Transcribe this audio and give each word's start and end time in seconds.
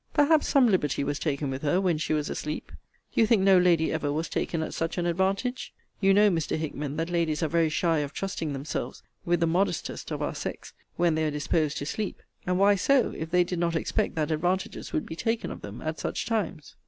Perhaps 0.15 0.47
some 0.47 0.65
liberty 0.65 1.03
was 1.03 1.19
taken 1.19 1.51
with 1.51 1.61
her 1.61 1.79
when 1.79 1.99
she 1.99 2.11
was 2.11 2.27
asleep. 2.27 2.71
Do 3.13 3.21
you 3.21 3.27
think 3.27 3.43
no 3.43 3.59
lady 3.59 3.91
ever 3.91 4.11
was 4.11 4.29
taken 4.29 4.63
at 4.63 4.73
such 4.73 4.97
an 4.97 5.05
advantage? 5.05 5.75
You 5.99 6.11
know, 6.11 6.31
Mr. 6.31 6.57
Hickman, 6.57 6.97
that 6.97 7.11
ladies 7.11 7.43
are 7.43 7.47
very 7.47 7.69
shy 7.69 7.99
of 7.99 8.11
trusting 8.11 8.51
themselves 8.51 9.03
with 9.25 9.41
the 9.41 9.45
modestest 9.45 10.09
of 10.09 10.23
our 10.23 10.33
sex, 10.33 10.73
when 10.95 11.13
they 11.13 11.23
are 11.25 11.29
disposed 11.29 11.77
to 11.77 11.85
sleep; 11.85 12.23
and 12.47 12.57
why 12.57 12.73
so, 12.73 13.13
if 13.15 13.29
they 13.29 13.43
did 13.43 13.59
not 13.59 13.75
expect 13.75 14.15
that 14.15 14.31
advantages 14.31 14.91
would 14.91 15.05
be 15.05 15.15
taken 15.15 15.51
of 15.51 15.61
them 15.61 15.83
at 15.83 15.99
such 15.99 16.25
times? 16.25 16.75